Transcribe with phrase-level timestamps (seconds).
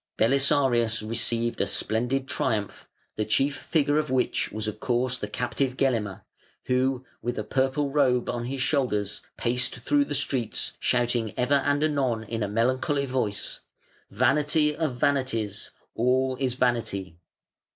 [0.17, 5.77] Belisarius received a splendid triumph, the chief figure of which was of course the captive
[5.77, 6.23] Gelimer,
[6.65, 11.83] who, with a purple robe on his shoulders, paced through the streets, shouting ever and
[11.83, 13.59] anon in a melancholy voice,
[14.09, 17.19] "Vanity of vanities, all is vanity".